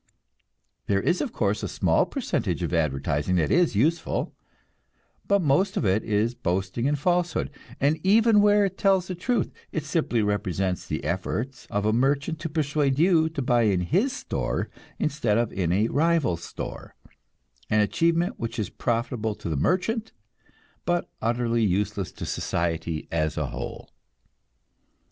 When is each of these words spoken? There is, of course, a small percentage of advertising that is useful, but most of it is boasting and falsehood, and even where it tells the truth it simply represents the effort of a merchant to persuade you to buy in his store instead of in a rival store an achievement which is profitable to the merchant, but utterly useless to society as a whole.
There 0.87 0.99
is, 0.99 1.21
of 1.21 1.31
course, 1.31 1.61
a 1.61 1.67
small 1.67 2.07
percentage 2.07 2.63
of 2.63 2.73
advertising 2.73 3.35
that 3.35 3.51
is 3.51 3.75
useful, 3.75 4.33
but 5.27 5.43
most 5.43 5.77
of 5.77 5.85
it 5.85 6.03
is 6.03 6.33
boasting 6.33 6.87
and 6.87 6.97
falsehood, 6.97 7.51
and 7.79 7.99
even 8.03 8.41
where 8.41 8.65
it 8.65 8.79
tells 8.79 9.05
the 9.07 9.13
truth 9.13 9.51
it 9.71 9.85
simply 9.85 10.23
represents 10.23 10.87
the 10.87 11.03
effort 11.03 11.67
of 11.69 11.85
a 11.85 11.93
merchant 11.93 12.39
to 12.39 12.49
persuade 12.49 12.97
you 12.97 13.29
to 13.29 13.43
buy 13.43 13.61
in 13.61 13.81
his 13.81 14.11
store 14.11 14.71
instead 14.97 15.37
of 15.37 15.53
in 15.53 15.71
a 15.71 15.87
rival 15.89 16.35
store 16.35 16.95
an 17.69 17.81
achievement 17.81 18.39
which 18.39 18.57
is 18.57 18.71
profitable 18.71 19.35
to 19.35 19.49
the 19.49 19.55
merchant, 19.55 20.13
but 20.83 21.11
utterly 21.21 21.63
useless 21.63 22.11
to 22.11 22.25
society 22.25 23.07
as 23.11 23.37
a 23.37 23.45
whole. 23.51 23.87